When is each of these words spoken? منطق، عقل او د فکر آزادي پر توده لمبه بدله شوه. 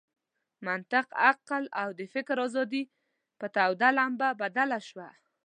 منطق، 0.67 1.07
عقل 1.27 1.63
او 1.81 1.89
د 1.99 2.01
فکر 2.13 2.35
آزادي 2.47 2.83
پر 3.39 3.47
توده 3.55 3.89
لمبه 3.97 4.29
بدله 4.41 4.79
شوه. 4.87 5.09